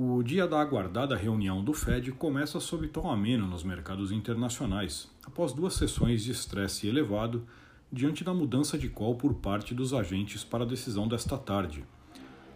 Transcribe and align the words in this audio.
O 0.00 0.22
dia 0.22 0.46
da 0.46 0.60
aguardada 0.60 1.16
reunião 1.16 1.60
do 1.60 1.74
Fed 1.74 2.12
começa 2.12 2.60
sob 2.60 2.86
tom 2.86 3.10
ameno 3.10 3.48
nos 3.48 3.64
mercados 3.64 4.12
internacionais, 4.12 5.10
após 5.26 5.52
duas 5.52 5.74
sessões 5.74 6.22
de 6.22 6.30
estresse 6.30 6.86
elevado 6.86 7.44
diante 7.92 8.22
da 8.22 8.32
mudança 8.32 8.78
de 8.78 8.88
call 8.88 9.16
por 9.16 9.34
parte 9.34 9.74
dos 9.74 9.92
agentes 9.92 10.44
para 10.44 10.62
a 10.62 10.66
decisão 10.68 11.08
desta 11.08 11.36
tarde. 11.36 11.84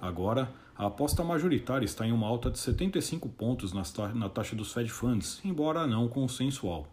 Agora, 0.01 0.55
a 0.79 0.87
aposta 0.87 1.25
majoritária 1.25 1.85
está 1.85 2.07
em 2.07 2.13
uma 2.13 2.29
alta 2.29 2.49
de 2.49 2.61
75 2.61 3.29
pontos 3.31 3.73
na 3.73 4.29
taxa 4.29 4.55
dos 4.55 4.73
Fed 4.73 4.89
Funds, 4.89 5.41
embora 5.45 5.85
não 5.85 6.07
consensual. 6.07 6.87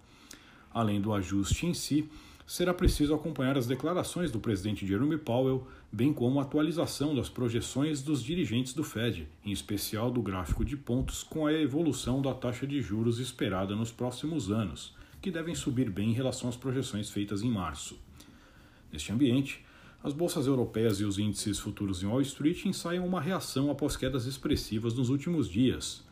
Além 0.74 1.00
do 1.00 1.14
ajuste 1.14 1.68
em 1.68 1.76
si, 1.76 2.10
será 2.50 2.74
preciso 2.74 3.14
acompanhar 3.14 3.56
as 3.60 3.68
declarações 3.68 4.32
do 4.32 4.40
presidente 4.40 4.84
Jerome 4.84 5.20
Powell, 5.20 5.68
bem 5.92 6.12
como 6.12 6.40
a 6.40 6.42
atualização 6.42 7.14
das 7.14 7.30
projeções 7.30 8.02
dos 8.02 8.24
dirigentes 8.24 8.74
do 8.74 8.84
Fed, 8.84 9.28
em 9.46 9.52
especial 9.52 10.10
do 10.10 10.20
gráfico 10.20 10.66
de 10.66 10.76
pontos 10.76 11.22
com 11.22 11.46
a 11.46 11.54
evolução 11.54 12.24
da 12.24 12.34
taxa 12.34 12.66
de 12.66 12.82
juros 12.82 13.20
esperada 13.20 13.76
nos 13.76 13.92
próximos 13.92 14.50
anos, 14.50 14.96
que 15.22 15.30
devem 15.30 15.54
subir 15.54 15.92
bem 15.92 16.10
em 16.10 16.14
relação 16.14 16.50
às 16.50 16.58
projeções 16.58 17.12
feitas 17.12 17.44
em 17.44 17.52
março. 17.52 18.00
Neste 18.92 19.12
ambiente, 19.12 19.64
as 20.04 20.12
bolsas 20.12 20.48
europeias 20.48 21.00
e 21.00 21.06
os 21.06 21.20
índices 21.20 21.60
futuros 21.60 22.02
em 22.02 22.08
Wall 22.08 22.22
Street 22.22 22.66
ensaiam 22.66 23.06
uma 23.06 23.22
reação 23.22 23.70
após 23.70 23.96
quedas 23.96 24.26
expressivas 24.26 24.96
nos 24.96 25.10
últimos 25.10 25.48
dias. 25.48 26.04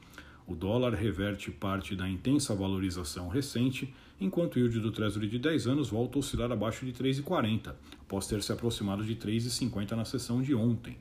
O 0.48 0.56
dólar 0.56 0.94
reverte 0.94 1.52
parte 1.52 1.94
da 1.94 2.08
intensa 2.08 2.56
valorização 2.56 3.28
recente, 3.28 3.94
enquanto 4.17 4.56
o 4.56 4.59
yield 4.59 4.80
do 4.80 4.94
Treasury 4.94 5.28
de 5.28 5.38
10 5.38 5.67
anos 5.67 5.89
volta 5.89 6.17
a 6.17 6.20
oscilar 6.20 6.50
abaixo 6.50 6.86
de 6.86 6.94
3,40, 6.94 7.76
após 8.00 8.28
ter 8.28 8.42
se 8.42 8.54
aproximado 8.54 9.04
de 9.04 9.14
3,50 9.14 9.92
na 9.92 10.06
sessão 10.06 10.42
de 10.42 10.56
ontem. 10.56 10.98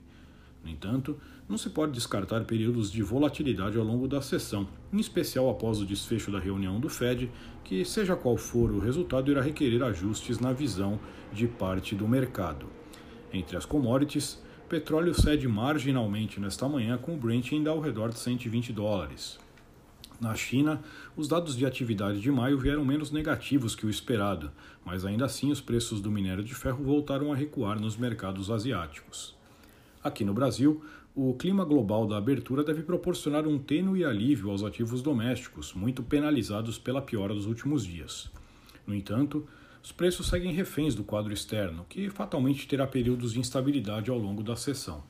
No 0.64 0.68
entanto, 0.68 1.16
não 1.48 1.56
se 1.56 1.70
pode 1.70 1.92
descartar 1.92 2.44
períodos 2.44 2.90
de 2.90 3.04
volatilidade 3.04 3.78
ao 3.78 3.84
longo 3.84 4.08
da 4.08 4.20
sessão, 4.20 4.66
em 4.92 4.98
especial 4.98 5.48
após 5.48 5.80
o 5.80 5.86
desfecho 5.86 6.32
da 6.32 6.40
reunião 6.40 6.80
do 6.80 6.88
Fed, 6.88 7.30
que, 7.62 7.84
seja 7.84 8.16
qual 8.16 8.36
for 8.36 8.72
o 8.72 8.80
resultado, 8.80 9.30
irá 9.30 9.40
requerer 9.40 9.80
ajustes 9.84 10.40
na 10.40 10.52
visão 10.52 10.98
de 11.32 11.46
parte 11.46 11.94
do 11.94 12.08
mercado. 12.08 12.66
Entre 13.32 13.56
as 13.56 13.64
commodities, 13.64 14.42
petróleo 14.66 15.14
cede 15.14 15.46
marginalmente 15.46 16.40
nesta 16.40 16.68
manhã, 16.68 16.98
com 16.98 17.14
o 17.14 17.16
Brent 17.16 17.52
ainda 17.52 17.70
ao 17.70 17.80
redor 17.80 18.08
de 18.08 18.18
120 18.18 18.72
dólares. 18.72 19.38
Na 20.20 20.34
China, 20.34 20.82
os 21.16 21.28
dados 21.28 21.56
de 21.56 21.64
atividade 21.64 22.20
de 22.20 22.30
maio 22.32 22.58
vieram 22.58 22.84
menos 22.84 23.10
negativos 23.10 23.76
que 23.76 23.86
o 23.86 23.90
esperado, 23.90 24.50
mas 24.84 25.04
ainda 25.04 25.24
assim 25.24 25.52
os 25.52 25.60
preços 25.60 26.00
do 26.00 26.10
minério 26.10 26.42
de 26.42 26.54
ferro 26.54 26.82
voltaram 26.82 27.32
a 27.32 27.36
recuar 27.36 27.78
nos 27.78 27.96
mercados 27.96 28.50
asiáticos. 28.50 29.36
Aqui 30.02 30.24
no 30.24 30.34
Brasil, 30.34 30.82
o 31.14 31.34
clima 31.34 31.64
global 31.64 32.06
da 32.06 32.16
abertura 32.16 32.64
deve 32.64 32.82
proporcionar 32.82 33.46
um 33.46 33.58
tênue 33.58 34.04
alívio 34.04 34.50
aos 34.50 34.64
ativos 34.64 35.00
domésticos, 35.00 35.74
muito 35.74 36.02
penalizados 36.02 36.78
pela 36.78 37.02
piora 37.02 37.34
dos 37.34 37.46
últimos 37.46 37.84
dias. 37.84 38.30
No 38.86 38.94
entanto, 38.94 39.46
os 39.86 39.92
preços 39.92 40.26
seguem 40.26 40.52
reféns 40.52 40.96
do 40.96 41.04
quadro 41.04 41.32
externo, 41.32 41.86
que 41.88 42.10
fatalmente 42.10 42.66
terá 42.66 42.88
períodos 42.88 43.34
de 43.34 43.38
instabilidade 43.38 44.10
ao 44.10 44.18
longo 44.18 44.42
da 44.42 44.56
sessão. 44.56 45.04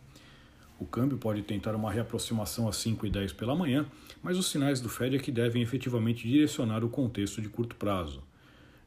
O 0.78 0.84
câmbio 0.84 1.16
pode 1.16 1.40
tentar 1.40 1.74
uma 1.74 1.90
reaproximação 1.90 2.68
às 2.68 2.76
5 2.76 3.06
e 3.06 3.10
10 3.10 3.32
pela 3.32 3.56
manhã, 3.56 3.86
mas 4.22 4.36
os 4.36 4.50
sinais 4.50 4.78
do 4.78 4.90
Fed 4.90 5.16
é 5.16 5.18
que 5.18 5.32
devem 5.32 5.62
efetivamente 5.62 6.28
direcionar 6.28 6.84
o 6.84 6.90
contexto 6.90 7.40
de 7.40 7.48
curto 7.48 7.74
prazo. 7.74 8.22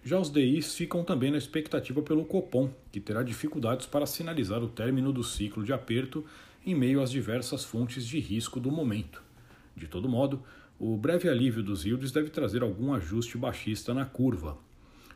Já 0.04 0.20
os 0.20 0.32
DIs 0.32 0.76
ficam 0.76 1.04
também 1.04 1.32
na 1.32 1.40
expectativa 1.40 2.04
pelo 2.04 2.24
Copom, 2.24 2.70
que 2.92 3.00
terá 3.00 3.24
dificuldades 3.24 3.88
para 3.88 4.06
sinalizar 4.06 4.62
o 4.62 4.70
término 4.70 5.12
do 5.12 5.24
ciclo 5.24 5.64
de 5.64 5.74
aperto 5.74 6.24
em 6.64 6.76
meio 6.76 7.02
às 7.02 7.10
diversas 7.10 7.66
fontes 7.66 8.06
de 8.06 8.20
risco 8.20 8.60
do 8.60 8.70
momento. 8.70 9.24
De 9.76 9.88
todo 9.88 10.08
modo, 10.08 10.44
o 10.78 10.96
breve 10.96 11.28
alívio 11.28 11.64
dos 11.64 11.84
yields 11.84 12.12
deve 12.12 12.30
trazer 12.30 12.62
algum 12.62 12.94
ajuste 12.94 13.40
baixista 13.40 13.92
na 13.92 14.06
curva. 14.06 14.69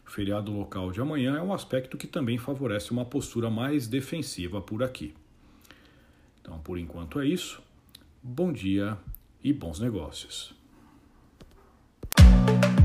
O 0.05 0.11
feriado 0.11 0.51
local 0.51 0.91
de 0.91 1.01
amanhã 1.01 1.37
é 1.37 1.41
um 1.41 1.53
aspecto 1.53 1.97
que 1.97 2.07
também 2.07 2.37
favorece 2.37 2.91
uma 2.91 3.05
postura 3.05 3.49
mais 3.49 3.87
defensiva 3.87 4.61
por 4.61 4.83
aqui. 4.83 5.13
Então, 6.41 6.59
por 6.59 6.77
enquanto 6.77 7.19
é 7.19 7.27
isso. 7.27 7.61
Bom 8.21 8.51
dia 8.51 8.97
e 9.43 9.51
bons 9.51 9.79
negócios. 9.79 10.53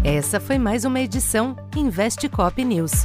Essa 0.05 0.41
foi 0.41 0.59
mais 0.59 0.85
uma 0.85 1.01
edição 1.01 1.57
Investe 1.77 2.29
Cop 2.29 2.65
News. 2.65 3.05